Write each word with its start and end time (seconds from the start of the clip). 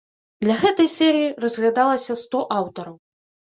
Для 0.45 0.55
гэтай 0.63 0.89
серыі 0.93 1.29
разглядалася 1.45 2.19
сто 2.25 2.43
аўтараў. 2.59 3.01